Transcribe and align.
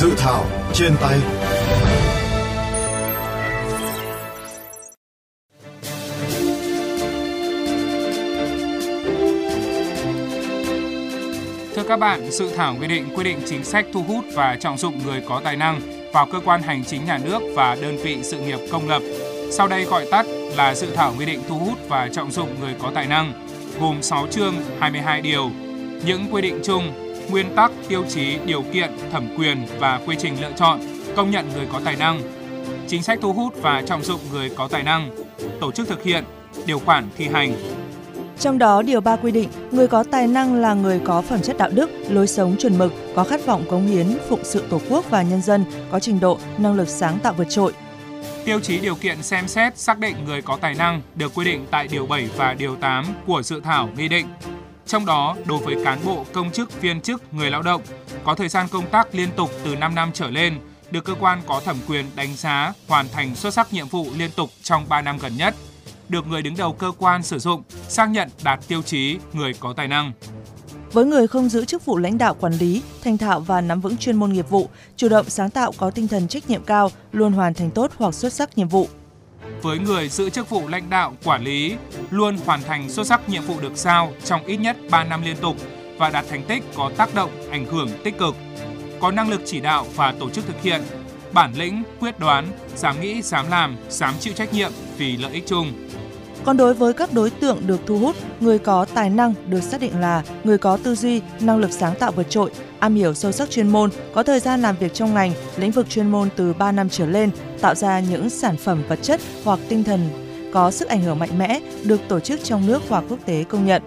Dự 0.00 0.14
thảo 0.16 0.46
trên 0.72 0.92
tay 1.00 1.18
Thưa 11.74 11.82
các 11.88 11.96
bạn, 11.96 12.30
dự 12.30 12.50
thảo 12.56 12.76
quy 12.80 12.86
định 12.86 13.08
quy 13.16 13.24
định 13.24 13.38
chính 13.46 13.64
sách 13.64 13.86
thu 13.92 14.02
hút 14.02 14.24
và 14.34 14.56
trọng 14.60 14.78
dụng 14.78 14.98
người 15.06 15.22
có 15.28 15.40
tài 15.44 15.56
năng 15.56 15.80
vào 16.12 16.26
cơ 16.32 16.40
quan 16.44 16.62
hành 16.62 16.84
chính 16.84 17.04
nhà 17.04 17.18
nước 17.24 17.42
và 17.54 17.76
đơn 17.82 17.96
vị 17.96 18.18
sự 18.22 18.40
nghiệp 18.40 18.58
công 18.72 18.88
lập. 18.88 19.02
Sau 19.50 19.68
đây 19.68 19.84
gọi 19.84 20.06
tắt 20.10 20.26
là 20.56 20.74
dự 20.74 20.86
thảo 20.94 21.14
quy 21.18 21.26
định 21.26 21.40
thu 21.48 21.58
hút 21.58 21.78
và 21.88 22.08
trọng 22.12 22.30
dụng 22.30 22.60
người 22.60 22.74
có 22.78 22.92
tài 22.94 23.06
năng, 23.06 23.48
gồm 23.80 24.02
6 24.02 24.26
chương, 24.30 24.54
22 24.80 25.20
điều. 25.20 25.50
Những 26.06 26.26
quy 26.30 26.42
định 26.42 26.60
chung, 26.64 27.07
nguyên 27.30 27.54
tắc, 27.54 27.72
tiêu 27.88 28.04
chí, 28.08 28.38
điều 28.46 28.62
kiện, 28.72 28.90
thẩm 29.12 29.28
quyền 29.38 29.66
và 29.78 30.00
quy 30.06 30.16
trình 30.18 30.40
lựa 30.40 30.52
chọn, 30.56 30.80
công 31.16 31.30
nhận 31.30 31.48
người 31.54 31.66
có 31.72 31.80
tài 31.84 31.96
năng, 31.96 32.22
chính 32.86 33.02
sách 33.02 33.18
thu 33.22 33.32
hút 33.32 33.54
và 33.62 33.82
trọng 33.86 34.04
dụng 34.04 34.20
người 34.32 34.50
có 34.50 34.68
tài 34.68 34.82
năng, 34.82 35.10
tổ 35.60 35.72
chức 35.72 35.88
thực 35.88 36.02
hiện, 36.02 36.24
điều 36.66 36.78
khoản 36.78 37.08
thi 37.16 37.28
hành, 37.28 37.54
trong 38.38 38.58
đó, 38.58 38.82
điều 38.82 39.00
3 39.00 39.16
quy 39.16 39.30
định, 39.30 39.48
người 39.70 39.88
có 39.88 40.04
tài 40.10 40.26
năng 40.26 40.54
là 40.54 40.74
người 40.74 41.00
có 41.04 41.22
phẩm 41.22 41.42
chất 41.42 41.58
đạo 41.58 41.70
đức, 41.72 41.90
lối 42.08 42.26
sống 42.26 42.56
chuẩn 42.58 42.78
mực, 42.78 42.92
có 43.14 43.24
khát 43.24 43.46
vọng 43.46 43.64
cống 43.70 43.86
hiến, 43.86 44.06
phụng 44.28 44.44
sự 44.44 44.64
Tổ 44.70 44.80
quốc 44.90 45.10
và 45.10 45.22
nhân 45.22 45.42
dân, 45.42 45.64
có 45.90 46.00
trình 46.00 46.20
độ, 46.20 46.38
năng 46.58 46.74
lực 46.74 46.88
sáng 46.88 47.18
tạo 47.18 47.32
vượt 47.32 47.46
trội. 47.50 47.72
Tiêu 48.44 48.60
chí 48.60 48.78
điều 48.78 48.94
kiện 48.94 49.22
xem 49.22 49.48
xét 49.48 49.78
xác 49.78 49.98
định 49.98 50.16
người 50.26 50.42
có 50.42 50.58
tài 50.60 50.74
năng 50.74 51.02
được 51.14 51.34
quy 51.34 51.44
định 51.44 51.66
tại 51.70 51.88
điều 51.88 52.06
7 52.06 52.28
và 52.36 52.54
điều 52.54 52.76
8 52.76 53.04
của 53.26 53.42
dự 53.42 53.60
thảo 53.60 53.88
nghị 53.96 54.08
định. 54.08 54.26
Trong 54.88 55.06
đó, 55.06 55.36
đối 55.46 55.58
với 55.58 55.76
cán 55.84 55.98
bộ, 56.04 56.24
công 56.32 56.50
chức, 56.50 56.80
viên 56.80 57.00
chức, 57.00 57.34
người 57.34 57.50
lao 57.50 57.62
động 57.62 57.82
có 58.24 58.34
thời 58.34 58.48
gian 58.48 58.66
công 58.70 58.90
tác 58.90 59.14
liên 59.14 59.28
tục 59.36 59.50
từ 59.64 59.76
5 59.76 59.94
năm 59.94 60.10
trở 60.14 60.30
lên, 60.30 60.58
được 60.90 61.04
cơ 61.04 61.14
quan 61.20 61.42
có 61.46 61.60
thẩm 61.64 61.76
quyền 61.88 62.06
đánh 62.16 62.36
giá 62.36 62.72
hoàn 62.88 63.08
thành 63.08 63.34
xuất 63.34 63.54
sắc 63.54 63.72
nhiệm 63.72 63.88
vụ 63.88 64.06
liên 64.16 64.30
tục 64.36 64.50
trong 64.62 64.88
3 64.88 65.02
năm 65.02 65.18
gần 65.18 65.36
nhất– 65.36 65.54
được 66.08 66.26
người 66.26 66.42
đứng 66.42 66.56
đầu 66.56 66.72
cơ 66.72 66.92
quan 66.98 67.22
sử 67.22 67.38
dụng 67.38 67.62
xác 67.88 68.06
nhận 68.06 68.28
đạt 68.44 68.60
tiêu 68.68 68.82
chí 68.82 69.18
người 69.32 69.52
có 69.60 69.72
tài 69.72 69.88
năng. 69.88 70.12
Với 70.92 71.04
người 71.04 71.26
không 71.26 71.48
giữ 71.48 71.64
chức 71.64 71.84
vụ 71.84 71.98
lãnh 71.98 72.18
đạo 72.18 72.34
quản 72.34 72.52
lý, 72.52 72.82
thành 73.04 73.18
thạo 73.18 73.40
và 73.40 73.60
nắm 73.60 73.80
vững 73.80 73.96
chuyên 73.96 74.16
môn 74.16 74.32
nghiệp 74.32 74.50
vụ, 74.50 74.68
chủ 74.96 75.08
động 75.08 75.28
sáng 75.28 75.50
tạo 75.50 75.72
có 75.76 75.90
tinh 75.90 76.08
thần 76.08 76.28
trách 76.28 76.50
nhiệm 76.50 76.64
cao, 76.64 76.90
luôn 77.12 77.32
hoàn 77.32 77.54
thành 77.54 77.70
tốt 77.70 77.90
hoặc 77.96 78.14
xuất 78.14 78.32
sắc 78.32 78.58
nhiệm 78.58 78.68
vụ. 78.68 78.88
Với 79.62 79.78
người 79.78 80.08
giữ 80.08 80.30
chức 80.30 80.50
vụ 80.50 80.68
lãnh 80.68 80.90
đạo 80.90 81.16
quản 81.24 81.44
lý, 81.44 81.76
luôn 82.10 82.36
hoàn 82.46 82.62
thành 82.62 82.90
xuất 82.90 83.06
sắc 83.06 83.28
nhiệm 83.28 83.42
vụ 83.42 83.60
được 83.60 83.76
giao 83.76 84.12
trong 84.24 84.44
ít 84.44 84.56
nhất 84.56 84.76
3 84.90 85.04
năm 85.04 85.22
liên 85.22 85.36
tục 85.36 85.56
và 85.98 86.10
đạt 86.10 86.24
thành 86.28 86.42
tích 86.42 86.62
có 86.74 86.90
tác 86.96 87.14
động, 87.14 87.30
ảnh 87.50 87.64
hưởng 87.64 87.88
tích 88.04 88.18
cực. 88.18 88.34
Có 89.00 89.10
năng 89.10 89.28
lực 89.28 89.40
chỉ 89.44 89.60
đạo 89.60 89.86
và 89.94 90.12
tổ 90.12 90.30
chức 90.30 90.46
thực 90.46 90.62
hiện, 90.62 90.82
bản 91.32 91.52
lĩnh, 91.56 91.82
quyết 92.00 92.18
đoán, 92.18 92.48
dám 92.76 93.00
nghĩ, 93.00 93.22
dám 93.22 93.50
làm, 93.50 93.76
dám 93.88 94.14
chịu 94.20 94.32
trách 94.32 94.52
nhiệm 94.52 94.72
vì 94.96 95.16
lợi 95.16 95.32
ích 95.32 95.46
chung 95.46 95.72
còn 96.48 96.56
đối 96.56 96.74
với 96.74 96.92
các 96.92 97.12
đối 97.12 97.30
tượng 97.30 97.66
được 97.66 97.80
thu 97.86 97.98
hút, 97.98 98.16
người 98.40 98.58
có 98.58 98.84
tài 98.94 99.10
năng 99.10 99.34
được 99.46 99.60
xác 99.60 99.80
định 99.80 100.00
là 100.00 100.22
người 100.44 100.58
có 100.58 100.76
tư 100.76 100.94
duy, 100.94 101.20
năng 101.40 101.58
lực 101.58 101.72
sáng 101.72 101.94
tạo 101.94 102.12
vượt 102.12 102.30
trội, 102.30 102.50
am 102.78 102.94
hiểu 102.94 103.14
sâu 103.14 103.32
sắc 103.32 103.50
chuyên 103.50 103.68
môn, 103.68 103.90
có 104.14 104.22
thời 104.22 104.40
gian 104.40 104.62
làm 104.62 104.76
việc 104.76 104.94
trong 104.94 105.14
ngành, 105.14 105.32
lĩnh 105.56 105.70
vực 105.70 105.90
chuyên 105.90 106.10
môn 106.10 106.28
từ 106.36 106.52
3 106.52 106.72
năm 106.72 106.88
trở 106.88 107.06
lên, 107.06 107.30
tạo 107.60 107.74
ra 107.74 108.00
những 108.00 108.30
sản 108.30 108.56
phẩm 108.56 108.82
vật 108.88 108.98
chất 109.02 109.20
hoặc 109.44 109.58
tinh 109.68 109.84
thần 109.84 110.00
có 110.52 110.70
sức 110.70 110.88
ảnh 110.88 111.02
hưởng 111.02 111.18
mạnh 111.18 111.38
mẽ, 111.38 111.60
được 111.84 112.00
tổ 112.08 112.20
chức 112.20 112.44
trong 112.44 112.66
nước 112.66 112.82
hoặc 112.88 113.04
quốc 113.08 113.18
tế 113.24 113.44
công 113.44 113.66
nhận. 113.66 113.82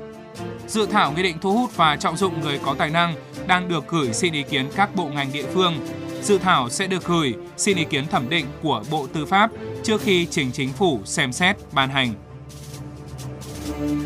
Dự 0.67 0.85
thảo 0.85 1.11
nghị 1.11 1.23
định 1.23 1.37
thu 1.41 1.57
hút 1.57 1.75
và 1.75 1.95
trọng 1.95 2.17
dụng 2.17 2.41
người 2.41 2.59
có 2.63 2.75
tài 2.77 2.89
năng 2.89 3.15
đang 3.47 3.69
được 3.69 3.83
gửi 3.87 4.13
xin 4.13 4.33
ý 4.33 4.43
kiến 4.43 4.65
các 4.75 4.95
bộ 4.95 5.05
ngành 5.05 5.31
địa 5.33 5.45
phương. 5.53 5.73
Dự 6.23 6.37
thảo 6.37 6.69
sẽ 6.69 6.87
được 6.87 7.05
gửi 7.05 7.33
xin 7.57 7.77
ý 7.77 7.83
kiến 7.83 8.07
thẩm 8.07 8.29
định 8.29 8.45
của 8.61 8.83
Bộ 8.91 9.07
Tư 9.13 9.25
pháp 9.25 9.51
trước 9.83 10.01
khi 10.01 10.25
trình 10.25 10.51
chính 10.51 10.69
phủ 10.69 10.99
xem 11.05 11.31
xét 11.31 11.55
ban 11.71 11.89
hành. 11.89 12.13
Tiếng 13.81 14.03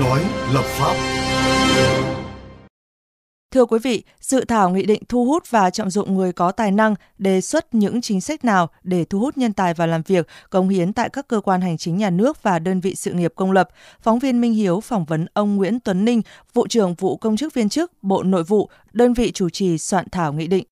nói 0.00 0.20
lập 0.52 0.64
pháp. 0.64 1.17
Thưa 3.58 3.64
quý 3.64 3.78
vị, 3.82 4.02
dự 4.20 4.44
thảo 4.44 4.70
nghị 4.70 4.86
định 4.86 5.02
thu 5.08 5.24
hút 5.24 5.50
và 5.50 5.70
trọng 5.70 5.90
dụng 5.90 6.14
người 6.14 6.32
có 6.32 6.52
tài 6.52 6.70
năng 6.70 6.94
đề 7.18 7.40
xuất 7.40 7.74
những 7.74 8.00
chính 8.00 8.20
sách 8.20 8.44
nào 8.44 8.68
để 8.82 9.04
thu 9.04 9.18
hút 9.18 9.38
nhân 9.38 9.52
tài 9.52 9.74
vào 9.74 9.86
làm 9.86 10.02
việc, 10.06 10.26
cống 10.50 10.68
hiến 10.68 10.92
tại 10.92 11.08
các 11.12 11.28
cơ 11.28 11.40
quan 11.40 11.60
hành 11.60 11.76
chính 11.76 11.96
nhà 11.96 12.10
nước 12.10 12.42
và 12.42 12.58
đơn 12.58 12.80
vị 12.80 12.94
sự 12.94 13.12
nghiệp 13.12 13.32
công 13.36 13.52
lập. 13.52 13.68
Phóng 14.00 14.18
viên 14.18 14.40
Minh 14.40 14.52
Hiếu 14.52 14.80
phỏng 14.80 15.04
vấn 15.04 15.26
ông 15.34 15.56
Nguyễn 15.56 15.80
Tuấn 15.80 16.04
Ninh, 16.04 16.22
vụ 16.54 16.66
trưởng 16.66 16.94
vụ 16.94 17.16
công 17.16 17.36
chức 17.36 17.54
viên 17.54 17.68
chức, 17.68 17.92
Bộ 18.02 18.22
Nội 18.22 18.42
vụ, 18.44 18.70
đơn 18.92 19.12
vị 19.12 19.32
chủ 19.32 19.48
trì 19.48 19.78
soạn 19.78 20.06
thảo 20.12 20.32
nghị 20.32 20.46
định. 20.46 20.64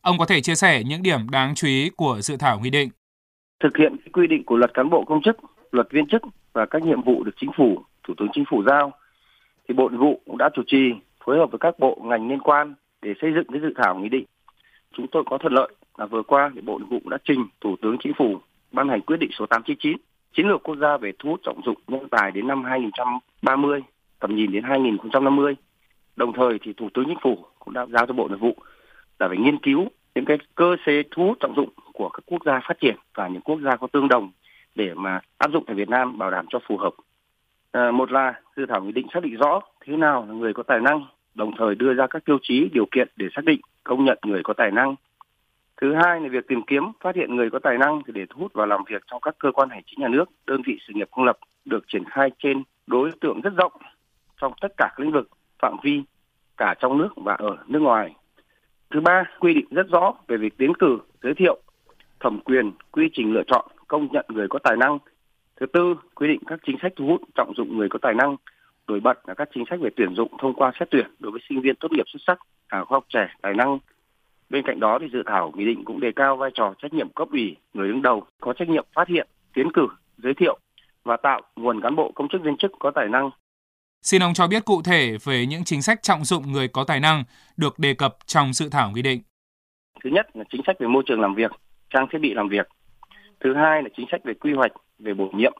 Ông 0.00 0.18
có 0.18 0.26
thể 0.26 0.40
chia 0.40 0.54
sẻ 0.54 0.82
những 0.86 1.02
điểm 1.02 1.30
đáng 1.30 1.54
chú 1.54 1.66
ý 1.66 1.90
của 1.96 2.20
dự 2.20 2.36
thảo 2.36 2.60
nghị 2.60 2.70
định. 2.70 2.90
Thực 3.62 3.76
hiện 3.78 3.96
quy 4.12 4.26
định 4.26 4.42
của 4.46 4.56
luật 4.56 4.74
cán 4.74 4.90
bộ 4.90 5.04
công 5.06 5.22
chức, 5.24 5.36
luật 5.72 5.86
viên 5.90 6.06
chức 6.06 6.22
và 6.52 6.66
các 6.70 6.82
nhiệm 6.82 7.02
vụ 7.02 7.24
được 7.24 7.34
chính 7.40 7.50
phủ, 7.56 7.82
thủ 8.08 8.14
tướng 8.18 8.28
chính 8.34 8.44
phủ 8.50 8.62
giao, 8.66 8.92
thì 9.68 9.74
Bộ 9.74 9.88
Nội 9.88 9.98
vụ 9.98 10.20
cũng 10.26 10.38
đã 10.38 10.50
chủ 10.54 10.62
trì 10.66 10.78
phối 11.24 11.38
hợp 11.38 11.50
với 11.50 11.58
các 11.58 11.78
bộ 11.78 11.98
ngành 12.04 12.28
liên 12.28 12.40
quan 12.40 12.74
để 13.02 13.14
xây 13.20 13.32
dựng 13.34 13.46
cái 13.52 13.60
dự 13.60 13.72
thảo 13.76 13.98
nghị 13.98 14.08
định. 14.08 14.24
Chúng 14.96 15.06
tôi 15.06 15.24
có 15.26 15.38
thuận 15.38 15.52
lợi 15.52 15.68
là 15.98 16.06
vừa 16.06 16.22
qua 16.22 16.50
thì 16.54 16.60
Bộ 16.60 16.78
Nội 16.78 16.88
vụ 16.90 17.10
đã 17.10 17.18
trình 17.24 17.46
Thủ 17.60 17.76
tướng 17.82 17.96
Chính 18.02 18.12
phủ 18.18 18.40
ban 18.72 18.88
hành 18.88 19.00
quyết 19.00 19.16
định 19.16 19.30
số 19.38 19.46
899 19.46 19.96
chiến 20.32 20.48
lược 20.48 20.62
quốc 20.62 20.76
gia 20.80 20.96
về 20.96 21.12
thu 21.18 21.30
hút 21.30 21.40
trọng 21.42 21.60
dụng 21.64 21.76
nhân 21.88 22.08
tài 22.10 22.30
đến 22.30 22.46
năm 22.46 22.64
2030, 22.64 23.82
tầm 24.20 24.36
nhìn 24.36 24.52
đến 24.52 24.64
2050. 24.64 25.56
Đồng 26.16 26.32
thời 26.32 26.58
thì 26.62 26.72
Thủ 26.72 26.88
tướng 26.94 27.04
Chính 27.06 27.18
phủ 27.22 27.38
cũng 27.58 27.74
đã 27.74 27.86
giao 27.86 28.06
cho 28.06 28.14
Bộ 28.14 28.28
Nội 28.28 28.38
vụ 28.38 28.56
là 29.18 29.28
phải 29.28 29.36
nghiên 29.36 29.58
cứu 29.58 29.88
những 30.14 30.24
cái 30.24 30.38
cơ 30.54 30.76
chế 30.86 31.02
thu 31.10 31.26
hút 31.26 31.36
trọng 31.40 31.54
dụng 31.56 31.68
của 31.92 32.08
các 32.08 32.20
quốc 32.26 32.42
gia 32.44 32.60
phát 32.68 32.80
triển 32.80 32.96
và 33.14 33.28
những 33.28 33.42
quốc 33.42 33.60
gia 33.64 33.76
có 33.76 33.86
tương 33.86 34.08
đồng 34.08 34.30
để 34.74 34.94
mà 34.94 35.20
áp 35.38 35.50
dụng 35.52 35.64
tại 35.66 35.76
Việt 35.76 35.88
Nam 35.88 36.18
bảo 36.18 36.30
đảm 36.30 36.46
cho 36.50 36.58
phù 36.68 36.76
hợp. 36.76 36.94
À, 37.72 37.90
một 37.90 38.12
là 38.12 38.34
dự 38.56 38.66
thảo 38.66 38.84
nghị 38.84 38.92
định 38.92 39.06
xác 39.14 39.22
định 39.22 39.36
rõ 39.36 39.60
thế 39.84 39.96
nào 39.96 40.26
là 40.28 40.34
người 40.34 40.52
có 40.54 40.62
tài 40.62 40.80
năng, 40.80 41.06
đồng 41.34 41.52
thời 41.58 41.74
đưa 41.74 41.94
ra 41.94 42.06
các 42.06 42.24
tiêu 42.24 42.38
chí 42.42 42.68
điều 42.72 42.86
kiện 42.90 43.08
để 43.16 43.26
xác 43.34 43.44
định 43.44 43.60
công 43.84 44.04
nhận 44.04 44.18
người 44.22 44.42
có 44.44 44.54
tài 44.54 44.70
năng. 44.70 44.94
Thứ 45.80 45.94
hai 45.94 46.20
là 46.20 46.28
việc 46.28 46.48
tìm 46.48 46.62
kiếm 46.66 46.82
phát 47.00 47.16
hiện 47.16 47.36
người 47.36 47.50
có 47.50 47.58
tài 47.58 47.78
năng 47.78 48.02
thì 48.06 48.12
để 48.12 48.26
thu 48.30 48.40
hút 48.40 48.52
vào 48.52 48.66
làm 48.66 48.80
việc 48.88 49.02
trong 49.10 49.20
các 49.20 49.34
cơ 49.38 49.52
quan 49.52 49.68
hành 49.68 49.82
chính 49.86 50.00
nhà 50.00 50.08
nước, 50.08 50.24
đơn 50.46 50.62
vị 50.66 50.78
sự 50.86 50.92
nghiệp 50.96 51.08
công 51.10 51.24
lập 51.24 51.38
được 51.64 51.84
triển 51.88 52.04
khai 52.04 52.30
trên 52.38 52.62
đối 52.86 53.10
tượng 53.20 53.40
rất 53.40 53.52
rộng 53.56 53.72
trong 54.40 54.52
tất 54.60 54.72
cả 54.76 54.88
các 54.96 55.00
lĩnh 55.00 55.12
vực 55.12 55.28
phạm 55.58 55.76
vi 55.82 56.02
cả 56.56 56.74
trong 56.80 56.98
nước 56.98 57.08
và 57.16 57.34
ở 57.34 57.56
nước 57.66 57.78
ngoài. 57.78 58.14
Thứ 58.90 59.00
ba, 59.00 59.24
quy 59.40 59.54
định 59.54 59.66
rất 59.70 59.86
rõ 59.88 60.14
về 60.28 60.36
việc 60.36 60.58
tiến 60.58 60.72
cử, 60.74 60.98
giới 61.22 61.34
thiệu, 61.34 61.60
thẩm 62.20 62.40
quyền, 62.40 62.72
quy 62.90 63.10
trình 63.12 63.32
lựa 63.32 63.42
chọn, 63.46 63.66
công 63.88 64.08
nhận 64.12 64.26
người 64.28 64.48
có 64.48 64.58
tài 64.58 64.76
năng. 64.76 64.98
Thứ 65.60 65.66
tư, 65.66 65.94
quy 66.14 66.28
định 66.28 66.40
các 66.46 66.60
chính 66.66 66.76
sách 66.82 66.92
thu 66.96 67.06
hút 67.06 67.20
trọng 67.34 67.52
dụng 67.56 67.76
người 67.76 67.88
có 67.88 67.98
tài 68.02 68.14
năng 68.14 68.36
nổi 68.88 69.00
bật 69.00 69.28
là 69.28 69.34
các 69.34 69.48
chính 69.54 69.64
sách 69.70 69.80
về 69.80 69.90
tuyển 69.96 70.14
dụng 70.14 70.36
thông 70.38 70.54
qua 70.54 70.72
xét 70.80 70.88
tuyển 70.90 71.06
đối 71.18 71.32
với 71.32 71.40
sinh 71.48 71.60
viên 71.60 71.76
tốt 71.76 71.92
nghiệp 71.92 72.04
xuất 72.06 72.22
sắc, 72.26 72.38
nhà 72.72 72.84
khoa 72.84 72.96
học 72.96 73.04
trẻ, 73.08 73.34
tài 73.42 73.54
năng. 73.54 73.78
Bên 74.50 74.66
cạnh 74.66 74.80
đó 74.80 74.98
thì 75.00 75.06
dự 75.12 75.22
thảo 75.26 75.52
nghị 75.56 75.64
định 75.64 75.84
cũng 75.84 76.00
đề 76.00 76.12
cao 76.16 76.36
vai 76.36 76.50
trò 76.54 76.74
trách 76.82 76.92
nhiệm 76.92 77.08
cấp 77.08 77.28
ủy, 77.30 77.56
người 77.74 77.88
đứng 77.88 78.02
đầu 78.02 78.26
có 78.40 78.52
trách 78.52 78.68
nhiệm 78.68 78.86
phát 78.94 79.08
hiện, 79.08 79.28
tiến 79.54 79.72
cử, 79.72 79.88
giới 80.18 80.34
thiệu 80.34 80.58
và 81.04 81.16
tạo 81.16 81.42
nguồn 81.56 81.80
cán 81.80 81.96
bộ 81.96 82.12
công 82.14 82.28
chức 82.28 82.42
viên 82.42 82.56
chức 82.56 82.72
có 82.78 82.90
tài 82.90 83.08
năng. 83.08 83.30
Xin 84.02 84.22
ông 84.22 84.34
cho 84.34 84.46
biết 84.46 84.64
cụ 84.64 84.82
thể 84.82 85.16
về 85.24 85.46
những 85.46 85.64
chính 85.64 85.82
sách 85.82 86.02
trọng 86.02 86.24
dụng 86.24 86.52
người 86.52 86.68
có 86.68 86.84
tài 86.84 87.00
năng 87.00 87.24
được 87.56 87.78
đề 87.78 87.94
cập 87.94 88.16
trong 88.26 88.52
dự 88.52 88.68
thảo 88.68 88.90
nghị 88.94 89.02
định. 89.02 89.22
Thứ 90.04 90.10
nhất 90.10 90.26
là 90.34 90.44
chính 90.52 90.60
sách 90.66 90.76
về 90.78 90.86
môi 90.86 91.02
trường 91.06 91.20
làm 91.20 91.34
việc, 91.34 91.50
trang 91.90 92.06
thiết 92.12 92.18
bị 92.18 92.34
làm 92.34 92.48
việc. 92.48 92.68
Thứ 93.40 93.54
hai 93.54 93.82
là 93.82 93.88
chính 93.96 94.06
sách 94.10 94.20
về 94.24 94.34
quy 94.34 94.52
hoạch, 94.52 94.72
về 94.98 95.14
bổ 95.14 95.30
nhiệm, 95.34 95.52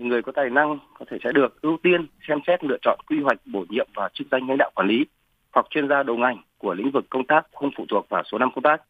thì 0.00 0.06
người 0.06 0.22
có 0.22 0.32
tài 0.32 0.50
năng 0.50 0.78
có 0.98 1.04
thể 1.10 1.18
sẽ 1.24 1.32
được 1.32 1.62
ưu 1.62 1.76
tiên 1.82 2.06
xem 2.28 2.38
xét 2.46 2.64
lựa 2.64 2.76
chọn 2.82 2.98
quy 3.06 3.20
hoạch 3.20 3.38
bổ 3.46 3.64
nhiệm 3.68 3.88
vào 3.94 4.08
chức 4.14 4.26
danh 4.30 4.48
lãnh 4.48 4.58
đạo 4.58 4.70
quản 4.74 4.88
lý 4.88 5.06
hoặc 5.52 5.66
chuyên 5.70 5.88
gia 5.88 6.02
đầu 6.02 6.16
ngành 6.16 6.42
của 6.58 6.74
lĩnh 6.74 6.90
vực 6.90 7.04
công 7.10 7.26
tác 7.26 7.46
không 7.54 7.70
phụ 7.76 7.84
thuộc 7.88 8.08
vào 8.08 8.22
số 8.32 8.38
năm 8.38 8.50
công 8.54 8.62
tác. 8.62 8.82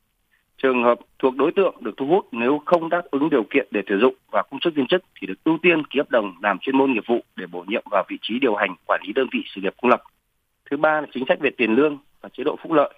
Trường 0.62 0.82
hợp 0.84 0.98
thuộc 1.18 1.36
đối 1.36 1.52
tượng 1.52 1.74
được 1.80 1.96
thu 1.96 2.06
hút 2.06 2.28
nếu 2.32 2.62
không 2.66 2.88
đáp 2.88 3.02
ứng 3.10 3.30
điều 3.30 3.42
kiện 3.50 3.68
để 3.70 3.82
tuyển 3.86 4.00
dụng 4.00 4.14
và 4.32 4.42
công 4.50 4.60
chức 4.60 4.74
viên 4.74 4.86
chức 4.86 5.04
thì 5.20 5.26
được 5.26 5.44
ưu 5.44 5.58
tiên 5.62 5.86
ký 5.86 5.98
hợp 5.98 6.10
đồng 6.10 6.34
làm 6.42 6.58
chuyên 6.58 6.78
môn 6.78 6.92
nghiệp 6.92 7.04
vụ 7.06 7.20
để 7.36 7.46
bổ 7.46 7.64
nhiệm 7.68 7.82
vào 7.90 8.04
vị 8.08 8.18
trí 8.22 8.38
điều 8.38 8.54
hành 8.54 8.74
quản 8.86 9.00
lý 9.06 9.12
đơn 9.12 9.26
vị 9.32 9.44
sự 9.54 9.60
nghiệp 9.60 9.74
công 9.82 9.90
lập. 9.90 10.02
Thứ 10.70 10.76
ba 10.76 11.00
là 11.00 11.06
chính 11.14 11.24
sách 11.28 11.40
về 11.40 11.50
tiền 11.50 11.74
lương 11.74 11.98
và 12.20 12.28
chế 12.28 12.44
độ 12.44 12.56
phúc 12.62 12.72
lợi. 12.72 12.94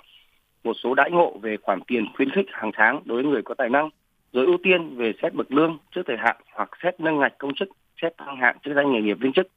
Một 0.65 0.75
số 0.83 0.95
đãi 0.95 1.11
ngộ 1.11 1.39
về 1.43 1.57
khoản 1.63 1.81
tiền 1.87 2.07
khuyến 2.17 2.31
khích 2.31 2.47
hàng 2.51 2.71
tháng 2.75 3.03
đối 3.05 3.23
với 3.23 3.33
người 3.33 3.43
có 3.43 3.55
tài 3.55 3.69
năng, 3.69 3.91
rồi 4.33 4.47
ưu 4.47 4.57
tiên 4.63 4.97
về 4.97 5.13
xét 5.23 5.35
bậc 5.35 5.53
lương 5.53 5.79
trước 5.91 6.03
thời 6.07 6.17
hạn 6.17 6.37
hoặc 6.55 6.71
xét 6.83 7.01
nâng 7.01 7.19
ngạch 7.19 7.39
công 7.39 7.55
chức 7.55 7.69
xét 8.03 8.19
thăng 8.19 8.37
hạng 8.37 8.57
chức 8.65 8.75
danh 8.75 8.93
nghề 8.93 9.01
nghiệp 9.01 9.19
viên 9.21 9.33
chức 9.33 9.49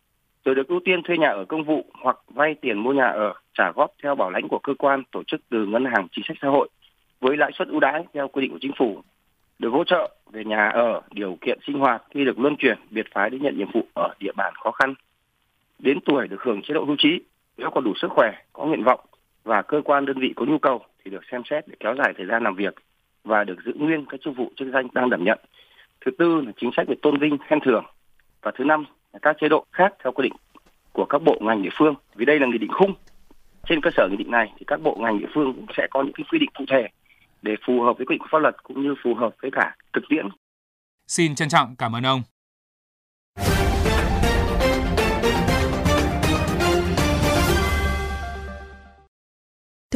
rồi 0.46 0.56
được 0.56 0.68
ưu 0.68 0.80
tiên 0.86 1.04
thuê 1.04 1.18
nhà 1.18 1.30
ở 1.30 1.46
công 1.46 1.64
vụ 1.64 1.86
hoặc 2.02 2.18
vay 2.28 2.56
tiền 2.62 2.78
mua 2.78 2.94
nhà 2.94 3.08
ở 3.08 3.34
trả 3.54 3.72
góp 3.72 3.92
theo 4.04 4.16
bảo 4.16 4.30
lãnh 4.30 4.48
của 4.48 4.60
cơ 4.60 4.74
quan 4.80 5.04
tổ 5.12 5.24
chức 5.24 5.42
từ 5.50 5.66
ngân 5.66 5.86
hàng 5.86 6.08
chính 6.12 6.26
sách 6.28 6.38
xã 6.42 6.48
hội 6.48 6.70
với 7.20 7.38
lãi 7.38 7.52
suất 7.58 7.68
ưu 7.68 7.80
đãi 7.80 8.06
theo 8.14 8.28
quy 8.28 8.42
định 8.42 8.52
của 8.52 8.60
chính 8.62 8.72
phủ, 8.78 9.02
được 9.60 9.70
hỗ 9.70 9.84
trợ 9.84 10.16
về 10.32 10.44
nhà 10.44 10.70
ở, 10.70 11.02
điều 11.12 11.38
kiện 11.42 11.60
sinh 11.68 11.80
hoạt 11.80 12.04
khi 12.10 12.26
được 12.26 12.40
luân 12.40 12.56
chuyển 12.56 12.78
biệt 12.90 13.06
phái 13.14 13.30
đến 13.30 13.42
nhận 13.42 13.58
nhiệm 13.58 13.72
vụ 13.74 13.82
ở 13.96 14.14
địa 14.20 14.32
bàn 14.36 14.54
khó 14.64 14.72
khăn. 14.72 14.94
Đến 15.80 16.00
tuổi 16.06 16.28
được 16.28 16.42
hưởng 16.42 16.62
chế 16.62 16.74
độ 16.74 16.84
hưu 16.84 16.96
trí 17.00 17.20
nếu 17.58 17.70
còn 17.70 17.84
đủ 17.84 17.94
sức 18.02 18.08
khỏe, 18.12 18.32
có 18.54 18.66
nguyện 18.66 18.84
vọng 18.84 19.00
và 19.44 19.62
cơ 19.62 19.82
quan 19.86 20.06
đơn 20.06 20.20
vị 20.20 20.34
có 20.36 20.46
nhu 20.46 20.58
cầu 20.58 20.86
thì 21.04 21.12
được 21.12 21.24
xem 21.32 21.42
xét 21.50 21.68
để 21.68 21.76
kéo 21.80 21.96
dài 21.96 22.14
thời 22.18 22.26
gian 22.26 22.44
làm 22.44 22.56
việc 22.56 22.76
và 23.24 23.44
được 23.44 23.58
giữ 23.66 23.74
nguyên 23.76 24.06
các 24.06 24.20
chức 24.22 24.38
vụ 24.38 24.52
chức 24.56 24.68
danh 24.74 24.88
đang 24.94 25.10
đảm 25.10 25.24
nhận. 25.24 25.40
Thứ 26.06 26.12
tư 26.18 26.42
là 26.46 26.52
chính 26.58 26.72
sách 26.78 26.88
về 26.88 26.96
tôn 27.02 27.20
vinh 27.20 27.38
khen 27.38 27.60
thưởng 27.60 27.86
và 28.46 28.52
thứ 28.56 28.64
năm 28.64 28.86
là 29.14 29.20
các 29.22 29.36
chế 29.42 29.50
độ 29.50 29.66
khác 29.72 29.94
theo 30.04 30.12
quy 30.12 30.24
định 30.24 30.34
của 30.94 31.06
các 31.06 31.22
bộ 31.22 31.38
ngành 31.42 31.64
địa 31.64 31.70
phương. 31.74 31.96
Vì 32.16 32.26
đây 32.26 32.40
là 32.40 32.48
nghị 32.48 32.58
định 32.58 32.72
khung. 32.72 32.94
Trên 33.68 33.82
cơ 33.82 33.90
sở 33.98 34.08
nghị 34.12 34.18
định 34.18 34.32
này 34.32 34.54
thì 34.58 34.64
các 34.68 34.82
bộ 34.82 34.98
ngành 35.00 35.20
địa 35.20 35.28
phương 35.34 35.54
cũng 35.54 35.66
sẽ 35.78 35.88
có 35.92 36.04
những 36.04 36.14
cái 36.14 36.26
quy 36.32 36.40
định 36.40 36.50
cụ 36.58 36.66
thể 36.70 36.88
để 37.42 37.56
phù 37.66 37.82
hợp 37.82 37.98
với 37.98 38.06
quy 38.06 38.14
định 38.14 38.20
của 38.20 38.28
pháp 38.32 38.40
luật 38.40 38.64
cũng 38.64 38.84
như 38.84 38.96
phù 39.04 39.14
hợp 39.16 39.36
với 39.42 39.52
cả 39.52 39.76
thực 39.94 40.04
tiễn. 40.10 40.26
Xin 41.08 41.36
trân 41.36 41.50
trọng 41.50 41.76
cảm 41.76 41.96
ơn 41.96 42.06
ông. 42.06 42.22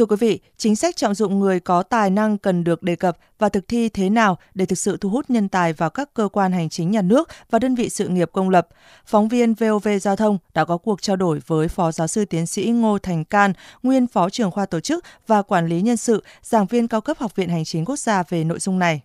Thưa 0.00 0.06
quý 0.06 0.16
vị, 0.16 0.40
chính 0.56 0.76
sách 0.76 0.96
trọng 0.96 1.14
dụng 1.14 1.40
người 1.40 1.60
có 1.60 1.82
tài 1.82 2.10
năng 2.10 2.38
cần 2.38 2.64
được 2.64 2.82
đề 2.82 2.96
cập 2.96 3.18
và 3.38 3.48
thực 3.48 3.68
thi 3.68 3.88
thế 3.88 4.10
nào 4.10 4.38
để 4.54 4.66
thực 4.66 4.78
sự 4.78 4.96
thu 4.96 5.08
hút 5.08 5.30
nhân 5.30 5.48
tài 5.48 5.72
vào 5.72 5.90
các 5.90 6.14
cơ 6.14 6.28
quan 6.32 6.52
hành 6.52 6.68
chính 6.68 6.90
nhà 6.90 7.02
nước 7.02 7.28
và 7.50 7.58
đơn 7.58 7.74
vị 7.74 7.88
sự 7.88 8.08
nghiệp 8.08 8.30
công 8.32 8.50
lập. 8.50 8.68
Phóng 9.06 9.28
viên 9.28 9.54
VOV 9.54 9.88
Giao 10.00 10.16
thông 10.16 10.38
đã 10.54 10.64
có 10.64 10.76
cuộc 10.76 11.02
trao 11.02 11.16
đổi 11.16 11.40
với 11.46 11.68
Phó 11.68 11.92
Giáo 11.92 12.06
sư 12.06 12.24
Tiến 12.24 12.46
sĩ 12.46 12.66
Ngô 12.66 12.98
Thành 12.98 13.24
Can, 13.24 13.52
nguyên 13.82 14.06
Phó 14.06 14.30
trưởng 14.30 14.50
khoa 14.50 14.66
tổ 14.66 14.80
chức 14.80 15.04
và 15.26 15.42
quản 15.42 15.66
lý 15.66 15.80
nhân 15.80 15.96
sự, 15.96 16.24
giảng 16.42 16.66
viên 16.66 16.88
cao 16.88 17.00
cấp 17.00 17.18
Học 17.18 17.36
viện 17.36 17.48
Hành 17.48 17.64
chính 17.64 17.84
Quốc 17.84 17.98
gia 17.98 18.22
về 18.28 18.44
nội 18.44 18.58
dung 18.58 18.78
này. 18.78 19.00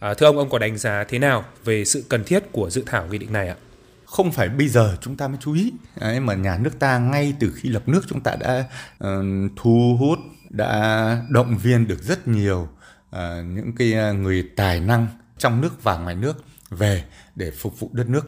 À, 0.00 0.14
thưa 0.14 0.26
ông, 0.26 0.38
ông 0.38 0.50
có 0.50 0.58
đánh 0.58 0.78
giá 0.78 1.04
thế 1.08 1.18
nào 1.18 1.44
về 1.64 1.84
sự 1.84 2.04
cần 2.08 2.24
thiết 2.24 2.44
của 2.52 2.70
dự 2.70 2.82
thảo 2.86 3.06
nghị 3.10 3.18
định 3.18 3.32
này 3.32 3.48
ạ? 3.48 3.56
Không 4.06 4.32
phải 4.32 4.48
bây 4.48 4.68
giờ 4.68 4.96
chúng 5.00 5.16
ta 5.16 5.28
mới 5.28 5.36
chú 5.40 5.52
ý. 5.52 5.72
Đấy, 6.00 6.20
mà 6.20 6.34
nhà 6.34 6.58
nước 6.58 6.78
ta 6.78 6.98
ngay 6.98 7.34
từ 7.40 7.52
khi 7.56 7.68
lập 7.68 7.82
nước 7.88 8.00
chúng 8.08 8.20
ta 8.20 8.36
đã 8.40 8.64
uh, 9.04 9.52
thu 9.56 9.96
hút 9.98 10.18
đã 10.50 11.22
động 11.28 11.58
viên 11.58 11.86
được 11.86 12.02
rất 12.02 12.28
nhiều 12.28 12.68
uh, 13.10 13.18
những 13.46 13.72
cái 13.76 13.92
ờ, 13.92 14.12
người 14.12 14.50
tài 14.56 14.80
năng 14.80 15.08
trong 15.38 15.60
nước 15.60 15.82
và 15.82 15.98
ngoài 15.98 16.14
nước 16.14 16.44
về 16.70 17.04
để 17.36 17.50
phục 17.50 17.80
vụ 17.80 17.90
đất 17.92 18.08
nước. 18.08 18.26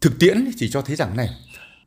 Thực 0.00 0.18
tiễn 0.18 0.50
chỉ 0.56 0.70
cho 0.70 0.82
thấy 0.82 0.96
rằng 0.96 1.16
này 1.16 1.28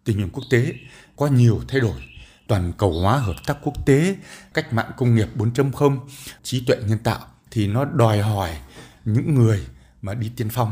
tình 0.03 0.17
hình 0.17 0.29
quốc 0.33 0.43
tế 0.49 0.73
có 1.15 1.27
nhiều 1.27 1.61
thay 1.67 1.79
đổi. 1.79 2.01
Toàn 2.47 2.73
cầu 2.77 2.93
hóa 3.01 3.17
hợp 3.17 3.35
tác 3.45 3.57
quốc 3.63 3.85
tế 3.85 4.15
cách 4.53 4.73
mạng 4.73 4.91
công 4.97 5.15
nghiệp 5.15 5.27
4.0 5.35 5.99
trí 6.43 6.65
tuệ 6.65 6.75
nhân 6.87 6.99
tạo 6.99 7.19
thì 7.51 7.67
nó 7.67 7.85
đòi 7.85 8.21
hỏi 8.21 8.49
những 9.05 9.35
người 9.35 9.67
mà 10.01 10.13
đi 10.13 10.31
tiên 10.35 10.49
phong 10.51 10.71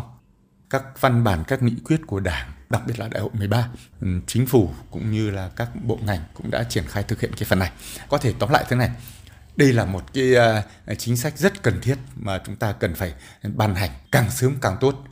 các 0.70 1.02
văn 1.02 1.24
bản 1.24 1.44
các 1.48 1.64
nghị 1.64 1.76
quyết 1.84 2.02
của 2.08 2.20
Đảng, 2.20 2.52
đặc 2.70 2.82
biệt 2.88 3.00
là 3.00 3.08
Đại 3.08 3.22
hội 3.22 3.32
13, 3.34 3.68
ừ, 4.02 4.08
chính 4.28 4.46
phủ 4.46 4.70
cũng 4.92 5.12
như 5.12 5.30
là 5.30 5.50
các 5.56 5.70
bộ 5.84 6.00
ngành 6.06 6.20
cũng 6.34 6.52
đã 6.52 6.64
triển 6.64 6.84
khai 6.88 7.04
thực 7.04 7.22
hiện 7.22 7.32
cái 7.34 7.44
phần 7.44 7.60
này. 7.60 7.72
Có 8.10 8.18
thể 8.18 8.34
tóm 8.40 8.50
lại 8.50 8.66
thế 8.70 8.76
này, 8.76 8.90
đây 9.56 9.74
là 9.74 9.86
một 9.86 10.14
cái 10.14 10.36
à, 10.36 10.64
chính 10.98 11.18
sách 11.18 11.38
rất 11.38 11.64
cần 11.64 11.80
thiết 11.82 11.96
mà 12.16 12.42
chúng 12.46 12.56
ta 12.56 12.72
cần 12.72 12.96
phải 12.96 13.14
ban 13.44 13.76
hành 13.76 13.90
càng 14.12 14.32
sớm 14.32 14.56
càng 14.62 14.78
tốt. 14.80 15.04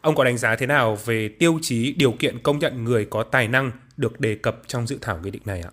Ông 0.00 0.14
có 0.14 0.24
đánh 0.24 0.38
giá 0.38 0.56
thế 0.56 0.66
nào 0.66 0.98
về 1.04 1.28
tiêu 1.38 1.58
chí 1.62 1.92
điều 1.92 2.12
kiện 2.12 2.42
công 2.42 2.58
nhận 2.58 2.84
người 2.84 3.04
có 3.10 3.22
tài 3.22 3.48
năng 3.48 3.70
được 3.96 4.20
đề 4.20 4.34
cập 4.34 4.56
trong 4.66 4.86
dự 4.86 4.98
thảo 5.02 5.20
nghị 5.22 5.30
định 5.30 5.42
này 5.44 5.60
ạ? 5.60 5.70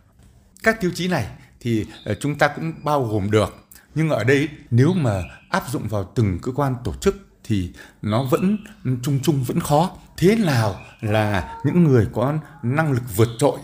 Các 0.63 0.81
tiêu 0.81 0.91
chí 0.95 1.07
này 1.07 1.27
thì 1.59 1.85
ờ, 2.05 2.15
chúng 2.15 2.35
ta 2.35 2.47
cũng 2.47 2.73
bao 2.83 3.03
gồm 3.03 3.31
được 3.31 3.55
nhưng 3.95 4.09
ở 4.09 4.23
đây 4.23 4.47
nếu 4.71 4.93
mà 4.93 5.23
áp 5.49 5.63
dụng 5.69 5.87
vào 5.87 6.11
từng 6.15 6.39
cơ 6.41 6.51
quan 6.51 6.75
tổ 6.83 6.93
chức 7.01 7.28
thì 7.49 7.71
nó 8.01 8.23
vẫn 8.23 8.57
chung 9.01 9.19
chung, 9.23 9.43
vẫn 9.43 9.59
khó. 9.59 9.91
Thế 10.17 10.35
nào 10.35 10.81
là 11.01 11.57
những 11.63 11.83
người 11.83 12.07
có 12.13 12.33
năng 12.63 12.91
lực 12.91 13.03
vượt 13.15 13.29
trội? 13.39 13.59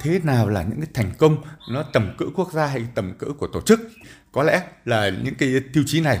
Thế 0.00 0.20
nào 0.24 0.48
là 0.48 0.62
những 0.62 0.80
cái 0.80 0.90
thành 0.94 1.12
công? 1.18 1.36
Nó 1.70 1.82
tầm 1.82 2.14
cỡ 2.18 2.24
quốc 2.34 2.52
gia 2.52 2.66
hay 2.66 2.86
tầm 2.94 3.14
cỡ 3.18 3.26
của 3.38 3.46
tổ 3.46 3.60
chức? 3.60 3.80
Có 4.32 4.42
lẽ 4.42 4.62
là 4.84 5.08
những 5.08 5.34
cái 5.34 5.60
tiêu 5.72 5.84
chí 5.86 6.00
này 6.00 6.20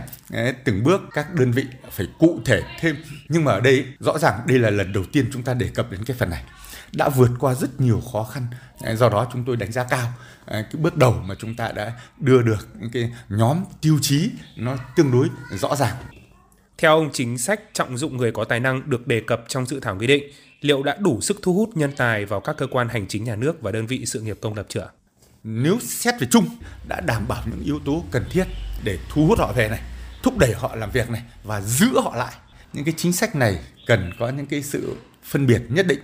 từng 0.64 0.84
bước 0.84 1.00
các 1.12 1.34
đơn 1.34 1.52
vị 1.52 1.64
phải 1.90 2.06
cụ 2.18 2.40
thể 2.44 2.62
thêm. 2.80 2.96
Nhưng 3.28 3.44
mà 3.44 3.52
ở 3.52 3.60
đây, 3.60 3.86
rõ 3.98 4.18
ràng 4.18 4.40
đây 4.46 4.58
là 4.58 4.70
lần 4.70 4.92
đầu 4.92 5.04
tiên 5.12 5.30
chúng 5.32 5.42
ta 5.42 5.54
đề 5.54 5.68
cập 5.68 5.90
đến 5.90 6.04
cái 6.04 6.16
phần 6.16 6.30
này. 6.30 6.44
Đã 6.92 7.08
vượt 7.08 7.30
qua 7.38 7.54
rất 7.54 7.80
nhiều 7.80 8.02
khó 8.12 8.24
khăn. 8.24 8.46
Do 8.96 9.08
đó 9.08 9.28
chúng 9.32 9.44
tôi 9.44 9.56
đánh 9.56 9.72
giá 9.72 9.84
cao. 9.84 10.12
Cái 10.46 10.64
bước 10.72 10.96
đầu 10.96 11.22
mà 11.26 11.34
chúng 11.38 11.54
ta 11.54 11.72
đã 11.72 11.92
đưa 12.18 12.42
được 12.42 12.68
những 12.80 12.90
cái 12.90 13.12
nhóm 13.28 13.64
tiêu 13.80 13.98
chí 14.02 14.30
nó 14.56 14.76
tương 14.96 15.12
đối 15.12 15.28
rõ 15.50 15.76
ràng 15.76 15.96
theo 16.78 16.90
ông, 16.90 17.10
chính 17.12 17.38
sách 17.38 17.60
trọng 17.72 17.98
dụng 17.98 18.16
người 18.16 18.32
có 18.32 18.44
tài 18.44 18.60
năng 18.60 18.90
được 18.90 19.06
đề 19.06 19.20
cập 19.20 19.44
trong 19.48 19.66
dự 19.66 19.80
thảo 19.80 19.96
nghị 19.96 20.06
định 20.06 20.24
liệu 20.60 20.82
đã 20.82 20.96
đủ 21.00 21.20
sức 21.20 21.38
thu 21.42 21.54
hút 21.54 21.70
nhân 21.76 21.92
tài 21.96 22.24
vào 22.24 22.40
các 22.40 22.56
cơ 22.56 22.66
quan 22.66 22.88
hành 22.88 23.06
chính 23.08 23.24
nhà 23.24 23.36
nước 23.36 23.62
và 23.62 23.72
đơn 23.72 23.86
vị 23.86 24.06
sự 24.06 24.20
nghiệp 24.20 24.38
công 24.40 24.54
lập 24.54 24.66
chưa? 24.68 24.90
Nếu 25.44 25.78
xét 25.80 26.14
về 26.20 26.26
chung 26.30 26.48
đã 26.88 27.00
đảm 27.00 27.28
bảo 27.28 27.42
những 27.46 27.64
yếu 27.64 27.80
tố 27.84 28.04
cần 28.10 28.24
thiết 28.30 28.44
để 28.84 28.98
thu 29.08 29.26
hút 29.26 29.38
họ 29.38 29.52
về 29.52 29.68
này, 29.68 29.80
thúc 30.22 30.38
đẩy 30.38 30.52
họ 30.54 30.74
làm 30.76 30.90
việc 30.90 31.10
này 31.10 31.22
và 31.44 31.60
giữ 31.60 32.00
họ 32.00 32.16
lại. 32.16 32.34
Những 32.72 32.84
cái 32.84 32.94
chính 32.96 33.12
sách 33.12 33.36
này 33.36 33.58
cần 33.86 34.12
có 34.18 34.28
những 34.28 34.46
cái 34.46 34.62
sự 34.62 34.96
phân 35.24 35.46
biệt 35.46 35.62
nhất 35.68 35.86
định. 35.86 36.00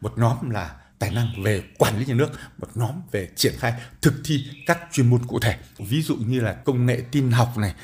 Một 0.00 0.18
nhóm 0.18 0.50
là 0.50 0.74
tài 1.02 1.10
năng 1.10 1.42
về 1.42 1.62
quản 1.78 1.98
lý 1.98 2.04
nhà 2.04 2.14
nước, 2.14 2.30
một 2.58 2.68
nhóm 2.74 2.90
về 3.12 3.28
triển 3.36 3.52
khai 3.58 3.74
thực 4.02 4.14
thi 4.24 4.44
các 4.66 4.78
chuyên 4.92 5.10
môn 5.10 5.26
cụ 5.26 5.38
thể. 5.40 5.56
Ví 5.78 6.02
dụ 6.02 6.16
như 6.16 6.40
là 6.40 6.52
công 6.52 6.86
nghệ 6.86 7.02
tin 7.10 7.30
học 7.30 7.58
này, 7.58 7.74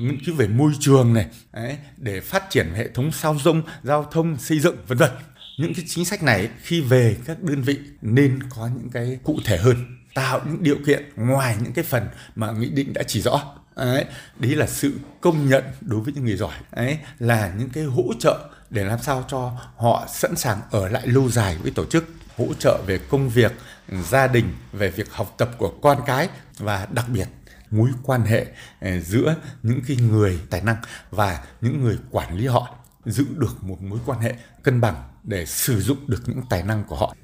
nghiên 0.00 0.24
cứu 0.26 0.34
về 0.34 0.46
môi 0.46 0.72
trường 0.80 1.14
này, 1.14 1.26
đấy, 1.52 1.76
để 1.96 2.20
phát 2.20 2.50
triển 2.50 2.68
hệ 2.74 2.88
thống 2.88 3.12
sao 3.12 3.36
rông, 3.44 3.62
giao 3.82 4.04
thông, 4.12 4.38
xây 4.38 4.60
dựng 4.60 4.76
vân 4.86 4.98
vân. 4.98 5.10
Những 5.58 5.74
cái 5.74 5.84
chính 5.88 6.04
sách 6.04 6.22
này 6.22 6.48
khi 6.62 6.80
về 6.80 7.16
các 7.24 7.42
đơn 7.42 7.62
vị 7.62 7.78
nên 8.02 8.38
có 8.50 8.70
những 8.74 8.90
cái 8.90 9.18
cụ 9.22 9.38
thể 9.44 9.58
hơn, 9.58 9.76
tạo 10.14 10.40
những 10.46 10.62
điều 10.62 10.76
kiện 10.86 11.10
ngoài 11.16 11.56
những 11.62 11.72
cái 11.72 11.84
phần 11.84 12.08
mà 12.34 12.50
nghị 12.50 12.70
định 12.70 12.92
đã 12.92 13.02
chỉ 13.02 13.20
rõ. 13.20 13.54
Đấy, 13.76 14.04
đấy 14.38 14.54
là 14.54 14.66
sự 14.66 14.92
công 15.20 15.48
nhận 15.48 15.64
đối 15.80 16.00
với 16.00 16.12
những 16.14 16.24
người 16.24 16.36
giỏi 16.36 16.54
đấy 16.72 16.98
là 17.18 17.52
những 17.58 17.70
cái 17.70 17.84
hỗ 17.84 18.12
trợ 18.18 18.48
để 18.70 18.84
làm 18.84 18.98
sao 19.02 19.24
cho 19.28 19.52
họ 19.76 20.06
sẵn 20.12 20.36
sàng 20.36 20.60
ở 20.70 20.88
lại 20.88 21.06
lâu 21.06 21.30
dài 21.30 21.56
với 21.62 21.70
tổ 21.70 21.86
chức 21.86 22.04
hỗ 22.38 22.54
trợ 22.58 22.82
về 22.86 22.98
công 22.98 23.28
việc, 23.28 23.52
gia 24.10 24.26
đình, 24.26 24.54
về 24.72 24.90
việc 24.90 25.12
học 25.12 25.34
tập 25.38 25.50
của 25.58 25.72
con 25.82 25.98
cái 26.06 26.28
và 26.58 26.86
đặc 26.92 27.06
biệt 27.08 27.28
mối 27.70 27.90
quan 28.02 28.22
hệ 28.22 28.46
ờ, 28.80 29.00
giữa 29.00 29.34
những 29.62 29.80
cái 29.88 29.96
người 29.96 30.40
tài 30.50 30.60
năng 30.60 30.76
và 31.10 31.44
những 31.60 31.84
người 31.84 31.98
quản 32.10 32.36
lý 32.36 32.46
họ 32.46 32.74
giữ 33.04 33.26
được 33.36 33.64
một 33.64 33.82
mối 33.82 33.98
quan 34.06 34.20
hệ 34.20 34.34
cân 34.62 34.80
bằng 34.80 35.02
để 35.22 35.46
sử 35.46 35.80
dụng 35.80 35.98
được 36.06 36.22
những 36.26 36.40
tài 36.50 36.62
năng 36.62 36.84
của 36.84 36.96
họ. 36.96 37.14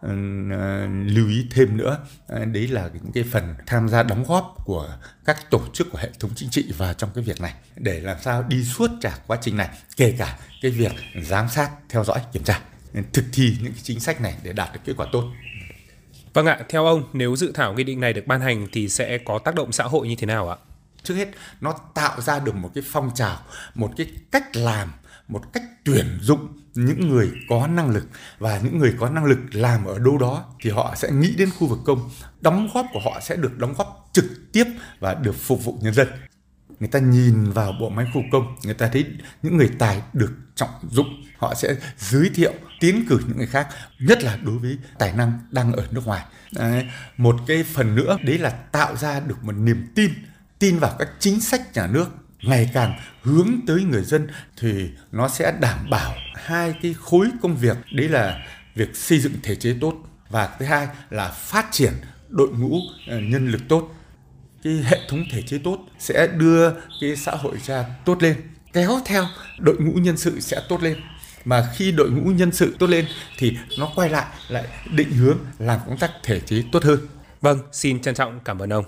Ờ, 0.00 0.10
ờ, 0.50 0.86
lưu 0.86 1.28
ý 1.28 1.46
thêm 1.50 1.76
nữa 1.76 1.98
đấy 2.28 2.68
là 2.68 2.90
những 2.92 3.12
cái 3.14 3.24
phần 3.32 3.54
tham 3.66 3.88
gia 3.88 4.02
đóng 4.02 4.24
góp 4.28 4.54
của 4.64 4.98
các 5.24 5.50
tổ 5.50 5.60
chức 5.74 5.90
của 5.92 5.98
hệ 5.98 6.10
thống 6.20 6.30
chính 6.36 6.50
trị 6.50 6.72
vào 6.78 6.94
trong 6.94 7.10
cái 7.14 7.24
việc 7.24 7.40
này 7.40 7.54
để 7.76 8.00
làm 8.00 8.16
sao 8.22 8.42
đi 8.42 8.64
suốt 8.64 8.90
cả 9.00 9.18
quá 9.26 9.38
trình 9.40 9.56
này 9.56 9.68
kể 9.96 10.14
cả 10.18 10.38
cái 10.62 10.70
việc 10.70 10.92
giám 11.22 11.48
sát 11.48 11.70
theo 11.88 12.04
dõi 12.04 12.20
kiểm 12.32 12.44
tra 12.44 12.60
thực 13.12 13.24
thi 13.32 13.56
những 13.62 13.72
cái 13.72 13.80
chính 13.82 14.00
sách 14.00 14.20
này 14.20 14.34
để 14.42 14.52
đạt 14.52 14.72
được 14.72 14.80
kết 14.84 14.92
quả 14.96 15.06
tốt. 15.12 15.24
Vâng 16.32 16.46
ạ, 16.46 16.60
theo 16.68 16.86
ông, 16.86 17.02
nếu 17.12 17.36
dự 17.36 17.52
thảo 17.54 17.74
nghị 17.74 17.84
định 17.84 18.00
này 18.00 18.12
được 18.12 18.26
ban 18.26 18.40
hành 18.40 18.68
thì 18.72 18.88
sẽ 18.88 19.18
có 19.18 19.38
tác 19.38 19.54
động 19.54 19.72
xã 19.72 19.84
hội 19.84 20.08
như 20.08 20.14
thế 20.18 20.26
nào 20.26 20.48
ạ? 20.48 20.56
Trước 21.02 21.14
hết, 21.14 21.28
nó 21.60 21.74
tạo 21.94 22.20
ra 22.20 22.38
được 22.38 22.54
một 22.54 22.70
cái 22.74 22.84
phong 22.86 23.10
trào, 23.14 23.38
một 23.74 23.90
cái 23.96 24.06
cách 24.30 24.56
làm, 24.56 24.92
một 25.28 25.52
cách 25.52 25.62
tuyển 25.84 26.18
dụng 26.20 26.48
những 26.74 27.08
người 27.08 27.32
có 27.48 27.66
năng 27.66 27.90
lực 27.90 28.06
và 28.38 28.58
những 28.58 28.78
người 28.78 28.94
có 28.98 29.10
năng 29.10 29.24
lực 29.24 29.38
làm 29.52 29.84
ở 29.84 29.98
đâu 29.98 30.18
đó 30.18 30.44
thì 30.60 30.70
họ 30.70 30.94
sẽ 30.96 31.10
nghĩ 31.10 31.34
đến 31.38 31.50
khu 31.58 31.66
vực 31.66 31.78
công 31.84 32.10
đóng 32.40 32.68
góp 32.74 32.86
của 32.92 33.00
họ 33.00 33.20
sẽ 33.20 33.36
được 33.36 33.58
đóng 33.58 33.74
góp 33.78 34.08
trực 34.12 34.24
tiếp 34.52 34.64
và 35.00 35.14
được 35.14 35.34
phục 35.38 35.64
vụ 35.64 35.78
nhân 35.82 35.94
dân 35.94 36.08
người 36.84 36.90
ta 36.90 36.98
nhìn 36.98 37.50
vào 37.50 37.72
bộ 37.80 37.88
máy 37.88 38.06
khu 38.14 38.22
công, 38.32 38.56
người 38.64 38.74
ta 38.74 38.88
thấy 38.92 39.04
những 39.42 39.56
người 39.56 39.70
tài 39.78 40.02
được 40.12 40.32
trọng 40.54 40.70
dụng, 40.90 41.22
họ 41.38 41.54
sẽ 41.54 41.76
giới 41.98 42.30
thiệu, 42.34 42.52
tiến 42.80 43.04
cử 43.08 43.20
những 43.26 43.36
người 43.36 43.46
khác, 43.46 43.68
nhất 43.98 44.22
là 44.22 44.36
đối 44.36 44.58
với 44.58 44.78
tài 44.98 45.12
năng 45.12 45.38
đang 45.50 45.72
ở 45.72 45.86
nước 45.90 46.06
ngoài 46.06 46.24
đấy. 46.52 46.86
một 47.16 47.36
cái 47.46 47.62
phần 47.62 47.94
nữa, 47.94 48.16
đấy 48.22 48.38
là 48.38 48.50
tạo 48.50 48.96
ra 48.96 49.20
được 49.20 49.44
một 49.44 49.52
niềm 49.52 49.86
tin 49.94 50.10
tin 50.58 50.78
vào 50.78 50.96
các 50.98 51.08
chính 51.18 51.40
sách 51.40 51.74
nhà 51.74 51.86
nước 51.86 52.06
ngày 52.42 52.70
càng 52.74 52.98
hướng 53.22 53.50
tới 53.66 53.82
người 53.82 54.04
dân 54.04 54.28
thì 54.60 54.90
nó 55.12 55.28
sẽ 55.28 55.52
đảm 55.60 55.90
bảo 55.90 56.14
hai 56.34 56.74
cái 56.82 56.94
khối 57.00 57.28
công 57.42 57.56
việc, 57.56 57.76
đấy 57.92 58.08
là 58.08 58.44
việc 58.74 58.96
xây 58.96 59.18
dựng 59.18 59.32
thể 59.42 59.56
chế 59.56 59.76
tốt 59.80 59.94
và 60.30 60.48
thứ 60.58 60.64
hai 60.64 60.88
là 61.10 61.28
phát 61.28 61.66
triển 61.70 61.92
đội 62.28 62.48
ngũ 62.48 62.78
ờ, 63.08 63.20
nhân 63.20 63.48
lực 63.48 63.60
tốt 63.68 63.90
cái 64.64 64.72
hệ 64.72 65.00
thống 65.08 65.24
thể 65.30 65.42
chế 65.42 65.58
tốt 65.64 65.78
sẽ 65.98 66.26
đưa 66.26 66.70
cái 67.00 67.16
xã 67.16 67.32
hội 67.32 67.58
ra 67.66 67.84
tốt 68.04 68.22
lên 68.22 68.36
kéo 68.72 69.00
theo 69.04 69.24
đội 69.58 69.76
ngũ 69.78 69.92
nhân 69.92 70.16
sự 70.16 70.40
sẽ 70.40 70.62
tốt 70.68 70.82
lên 70.82 70.96
mà 71.44 71.68
khi 71.76 71.92
đội 71.92 72.10
ngũ 72.10 72.30
nhân 72.30 72.52
sự 72.52 72.76
tốt 72.78 72.86
lên 72.86 73.06
thì 73.38 73.56
nó 73.78 73.90
quay 73.94 74.10
lại 74.10 74.26
lại 74.48 74.64
định 74.94 75.10
hướng 75.10 75.38
làm 75.58 75.80
công 75.86 75.98
tác 75.98 76.10
thể 76.22 76.40
chế 76.40 76.62
tốt 76.72 76.82
hơn. 76.84 76.98
Vâng, 77.40 77.58
xin 77.72 78.02
trân 78.02 78.14
trọng 78.14 78.40
cảm 78.44 78.58
ơn 78.58 78.72
ông. 78.72 78.84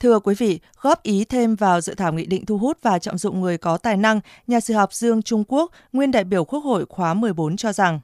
Thưa 0.00 0.18
quý 0.18 0.34
vị, 0.34 0.60
góp 0.80 1.02
ý 1.02 1.24
thêm 1.24 1.56
vào 1.56 1.80
dự 1.80 1.94
thảo 1.94 2.12
nghị 2.12 2.26
định 2.26 2.46
thu 2.46 2.58
hút 2.58 2.78
và 2.82 2.98
trọng 2.98 3.18
dụng 3.18 3.40
người 3.40 3.58
có 3.58 3.76
tài 3.76 3.96
năng, 3.96 4.20
nhà 4.46 4.60
sử 4.60 4.74
học 4.74 4.92
Dương 4.92 5.22
Trung 5.22 5.44
Quốc, 5.48 5.72
nguyên 5.92 6.10
đại 6.10 6.24
biểu 6.24 6.44
Quốc 6.44 6.60
hội 6.60 6.84
khóa 6.88 7.14
14 7.14 7.56
cho 7.56 7.72
rằng 7.72 8.00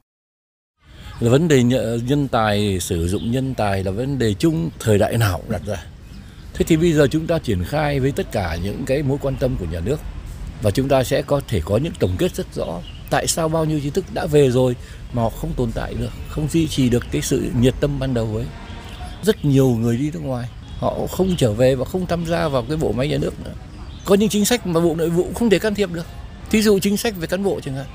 là 1.20 1.30
vấn 1.30 1.48
đề 1.48 1.62
nhân 2.02 2.28
tài 2.28 2.78
sử 2.80 3.08
dụng 3.08 3.30
nhân 3.30 3.54
tài 3.54 3.84
là 3.84 3.90
vấn 3.90 4.18
đề 4.18 4.34
chung 4.34 4.70
thời 4.78 4.98
đại 4.98 5.18
nào 5.18 5.38
cũng 5.38 5.50
đặt 5.50 5.62
ra 5.66 5.84
thế 6.58 6.64
thì 6.68 6.76
bây 6.76 6.92
giờ 6.92 7.06
chúng 7.10 7.26
ta 7.26 7.38
triển 7.38 7.64
khai 7.64 8.00
với 8.00 8.12
tất 8.12 8.32
cả 8.32 8.58
những 8.62 8.84
cái 8.84 9.02
mối 9.02 9.18
quan 9.22 9.36
tâm 9.36 9.56
của 9.56 9.66
nhà 9.72 9.80
nước 9.80 10.00
và 10.62 10.70
chúng 10.70 10.88
ta 10.88 11.04
sẽ 11.04 11.22
có 11.22 11.40
thể 11.48 11.60
có 11.64 11.76
những 11.76 11.92
tổng 11.98 12.16
kết 12.18 12.34
rất 12.34 12.54
rõ 12.54 12.80
tại 13.10 13.26
sao 13.26 13.48
bao 13.48 13.64
nhiêu 13.64 13.80
trí 13.80 13.90
thức 13.90 14.04
đã 14.14 14.26
về 14.26 14.50
rồi 14.50 14.76
mà 15.12 15.22
họ 15.22 15.30
không 15.30 15.52
tồn 15.56 15.72
tại 15.72 15.94
được 15.94 16.10
không 16.28 16.48
duy 16.48 16.68
trì 16.68 16.88
được 16.88 17.04
cái 17.10 17.22
sự 17.22 17.50
nhiệt 17.60 17.74
tâm 17.80 17.98
ban 17.98 18.14
đầu 18.14 18.36
ấy. 18.36 18.46
Rất 19.22 19.44
nhiều 19.44 19.68
người 19.68 19.96
đi 19.96 20.10
nước 20.10 20.22
ngoài 20.22 20.48
họ 20.78 21.06
không 21.10 21.36
trở 21.36 21.52
về 21.52 21.74
và 21.74 21.84
không 21.84 22.06
tham 22.06 22.26
gia 22.26 22.48
vào 22.48 22.64
cái 22.68 22.76
bộ 22.76 22.92
máy 22.92 23.08
nhà 23.08 23.18
nước 23.20 23.40
nữa. 23.44 23.52
Có 24.04 24.14
những 24.14 24.28
chính 24.28 24.44
sách 24.44 24.66
mà 24.66 24.80
bộ 24.80 24.94
nội 24.94 25.10
vụ 25.10 25.28
không 25.34 25.50
thể 25.50 25.58
can 25.58 25.74
thiệp 25.74 25.92
được. 25.92 26.06
Thí 26.50 26.62
dụ 26.62 26.78
chính 26.78 26.96
sách 26.96 27.14
về 27.16 27.26
cán 27.26 27.44
bộ 27.44 27.60
chẳng 27.64 27.74
hạn. 27.74 27.86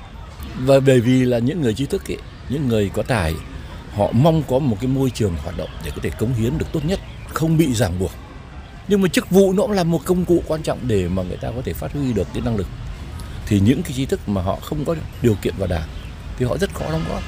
Và 0.58 0.80
bởi 0.80 1.00
vì 1.00 1.24
là 1.24 1.38
những 1.38 1.60
người 1.60 1.74
trí 1.74 1.86
thức 1.86 2.10
ấy, 2.10 2.18
những 2.48 2.68
người 2.68 2.90
có 2.94 3.02
tài 3.02 3.34
họ 3.94 4.12
mong 4.12 4.42
có 4.48 4.58
một 4.58 4.76
cái 4.80 4.88
môi 4.88 5.10
trường 5.10 5.34
hoạt 5.42 5.56
động 5.56 5.70
để 5.84 5.90
có 5.94 6.00
thể 6.02 6.10
cống 6.10 6.34
hiến 6.34 6.58
được 6.58 6.66
tốt 6.72 6.80
nhất 6.84 7.00
không 7.28 7.58
bị 7.58 7.74
ràng 7.74 7.98
buộc 7.98 8.10
nhưng 8.88 9.02
mà 9.02 9.08
chức 9.08 9.30
vụ 9.30 9.52
nó 9.52 9.62
cũng 9.62 9.72
là 9.72 9.84
một 9.84 10.00
công 10.04 10.24
cụ 10.24 10.42
quan 10.46 10.62
trọng 10.62 10.78
để 10.82 11.08
mà 11.08 11.22
người 11.22 11.36
ta 11.36 11.50
có 11.56 11.62
thể 11.64 11.72
phát 11.72 11.92
huy 11.92 12.12
được 12.12 12.26
cái 12.32 12.42
năng 12.42 12.56
lực. 12.56 12.66
Thì 13.46 13.60
những 13.60 13.82
cái 13.82 13.92
trí 13.92 14.06
thức 14.06 14.28
mà 14.28 14.42
họ 14.42 14.56
không 14.56 14.84
có 14.84 14.96
điều 15.22 15.34
kiện 15.42 15.54
vào 15.58 15.68
đảng 15.68 15.88
thì 16.38 16.46
họ 16.46 16.56
rất 16.58 16.74
khó 16.74 16.84
đóng 16.92 17.04
góp. 17.08 17.22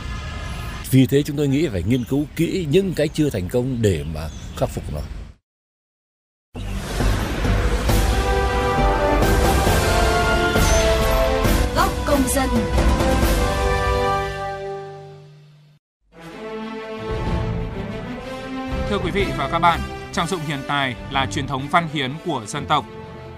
Vì 0.90 1.06
thế 1.06 1.22
chúng 1.22 1.36
tôi 1.36 1.48
nghĩ 1.48 1.68
phải 1.68 1.82
nghiên 1.82 2.04
cứu 2.04 2.26
kỹ 2.36 2.66
những 2.70 2.94
cái 2.94 3.08
chưa 3.08 3.30
thành 3.30 3.48
công 3.48 3.82
để 3.82 4.04
mà 4.14 4.28
khắc 4.56 4.68
phục 4.68 4.84
nó. 4.94 5.00
Góc 11.76 11.90
công 12.06 12.22
dân. 12.28 12.48
Thưa 18.90 18.98
quý 19.04 19.10
vị 19.10 19.26
và 19.38 19.48
các 19.52 19.58
bạn, 19.58 19.80
trọng 20.16 20.26
dụng 20.26 20.40
hiện 20.46 20.60
tài 20.68 20.94
là 21.10 21.26
truyền 21.26 21.46
thống 21.46 21.68
văn 21.70 21.88
hiến 21.92 22.12
của 22.26 22.42
dân 22.46 22.66
tộc. 22.66 22.84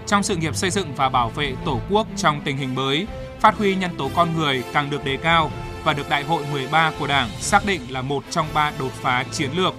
Trong 0.06 0.22
sự 0.22 0.36
nghiệp 0.36 0.56
xây 0.56 0.70
dựng 0.70 0.94
và 0.96 1.08
bảo 1.08 1.28
vệ 1.28 1.52
Tổ 1.64 1.80
quốc 1.90 2.06
trong 2.16 2.40
tình 2.44 2.56
hình 2.56 2.74
mới, 2.74 3.06
phát 3.40 3.56
huy 3.58 3.74
nhân 3.74 3.90
tố 3.98 4.10
con 4.14 4.36
người 4.36 4.64
càng 4.72 4.90
được 4.90 5.04
đề 5.04 5.16
cao 5.16 5.50
và 5.84 5.92
được 5.92 6.08
Đại 6.08 6.24
hội 6.24 6.42
13 6.52 6.92
của 6.98 7.06
Đảng 7.06 7.28
xác 7.40 7.66
định 7.66 7.80
là 7.88 8.02
một 8.02 8.24
trong 8.30 8.46
ba 8.54 8.72
đột 8.78 8.92
phá 8.92 9.24
chiến 9.32 9.50
lược. 9.56 9.74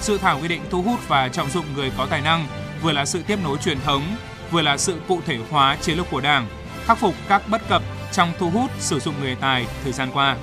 Dự 0.00 0.18
thảo 0.18 0.38
quy 0.42 0.48
định 0.48 0.62
thu 0.70 0.82
hút 0.82 1.08
và 1.08 1.28
trọng 1.28 1.50
dụng 1.50 1.64
người 1.76 1.92
có 1.98 2.06
tài 2.06 2.20
năng 2.20 2.46
vừa 2.82 2.92
là 2.92 3.04
sự 3.04 3.22
tiếp 3.26 3.38
nối 3.44 3.58
truyền 3.58 3.80
thống, 3.80 4.02
vừa 4.50 4.62
là 4.62 4.76
sự 4.76 4.96
cụ 5.08 5.20
thể 5.26 5.38
hóa 5.50 5.76
chiến 5.80 5.96
lược 5.96 6.10
của 6.10 6.20
Đảng, 6.20 6.46
khắc 6.84 6.98
phục 6.98 7.14
các 7.28 7.42
bất 7.48 7.68
cập 7.68 7.82
trong 8.12 8.32
thu 8.38 8.50
hút 8.50 8.70
sử 8.78 9.00
dụng 9.00 9.14
người 9.20 9.36
tài 9.40 9.66
thời 9.84 9.92
gian 9.92 10.08
qua. 10.14 10.36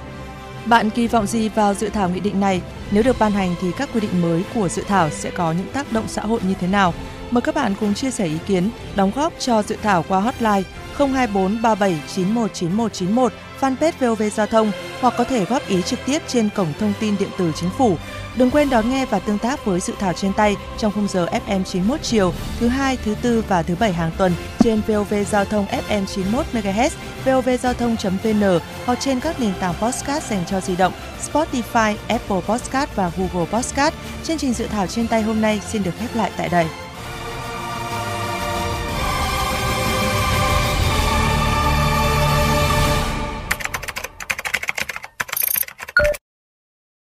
Bạn 0.66 0.90
kỳ 0.90 1.08
vọng 1.08 1.28
gì 1.28 1.50
vào 1.50 1.74
dự 1.74 1.90
thảo 1.90 2.10
nghị 2.10 2.20
định 2.20 2.40
này? 2.40 2.62
Nếu 2.92 3.04
được 3.04 3.20
ban 3.20 3.32
hành 3.32 3.56
thì 3.62 3.68
các 3.78 3.90
quy 3.94 4.00
định 4.00 4.22
mới 4.22 4.44
của 4.56 4.70
dự 4.70 4.84
thảo 4.88 5.10
sẽ 5.10 5.32
có 5.32 5.52
những 5.52 5.68
tác 5.74 5.94
động 5.94 6.08
xã 6.08 6.22
hội 6.22 6.40
như 6.48 6.54
thế 6.60 6.68
nào? 6.68 6.94
Mời 7.32 7.42
các 7.42 7.56
bạn 7.56 7.74
cùng 7.80 7.94
chia 7.94 8.12
sẻ 8.12 8.26
ý 8.26 8.38
kiến, 8.48 8.70
đóng 8.96 9.12
góp 9.16 9.34
cho 9.40 9.64
dự 9.64 9.76
thảo 9.84 10.06
qua 10.08 10.20
hotline 10.20 10.64
024 10.98 11.62
37 11.62 12.02
91 12.16 12.54
9191 12.54 13.34
fanpage 13.62 13.92
VOV 14.00 14.24
Giao 14.36 14.48
thông 14.48 14.72
hoặc 15.02 15.14
có 15.18 15.24
thể 15.24 15.46
góp 15.46 15.68
ý 15.68 15.82
trực 15.82 16.00
tiếp 16.06 16.22
trên 16.28 16.50
cổng 16.56 16.74
thông 16.80 16.94
tin 17.00 17.16
điện 17.20 17.30
tử 17.38 17.52
chính 17.56 17.70
phủ. 17.78 17.98
Đừng 18.40 18.52
quên 18.52 18.70
đón 18.70 18.90
nghe 18.90 19.06
và 19.06 19.20
tương 19.20 19.38
tác 19.38 19.66
với 19.66 19.80
dự 19.80 19.94
thảo 20.00 20.14
trên 20.14 20.34
tay 20.34 20.56
trong 20.78 20.92
khung 20.92 21.08
giờ 21.08 21.26
FM 21.48 21.64
91 21.64 22.00
chiều 22.04 22.34
thứ 22.60 22.68
hai, 22.68 22.98
thứ 23.06 23.16
tư 23.22 23.44
và 23.48 23.64
thứ 23.64 23.76
bảy 23.80 23.94
hàng 23.94 24.12
tuần 24.18 24.34
trên 24.60 24.82
VOV 24.88 25.14
Giao 25.30 25.46
thông 25.46 25.66
FM 25.66 26.06
91 26.06 26.46
MHz, 26.54 26.90
vovgiao 27.26 27.74
thông.vn 27.74 28.60
hoặc 28.86 29.00
trên 29.02 29.20
các 29.20 29.40
nền 29.40 29.54
tảng 29.60 29.74
podcast 29.82 30.30
dành 30.30 30.44
cho 30.50 30.62
di 30.62 30.76
động 30.76 30.94
Spotify, 31.32 31.96
Apple 32.08 32.42
Podcast 32.48 32.90
và 32.96 33.12
Google 33.18 33.52
Podcast. 33.52 33.94
Chương 34.24 34.38
trình 34.38 34.54
dự 34.54 34.68
thảo 34.68 34.88
trên 34.88 35.08
tay 35.08 35.22
hôm 35.22 35.42
nay 35.42 35.62
xin 35.70 35.84
được 35.84 35.92
khép 36.00 36.16
lại 36.16 36.32
tại 36.38 36.50
đây. 36.50 36.89